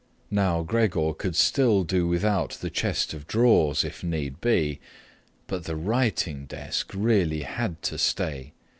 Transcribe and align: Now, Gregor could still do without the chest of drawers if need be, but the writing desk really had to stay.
Now, 0.31 0.63
Gregor 0.63 1.13
could 1.13 1.35
still 1.35 1.83
do 1.83 2.07
without 2.07 2.53
the 2.59 2.71
chest 2.71 3.13
of 3.13 3.27
drawers 3.27 3.83
if 3.83 4.03
need 4.03 4.41
be, 4.41 4.79
but 5.45 5.65
the 5.65 5.75
writing 5.75 6.47
desk 6.47 6.93
really 6.95 7.43
had 7.43 7.83
to 7.83 7.99
stay. 7.99 8.53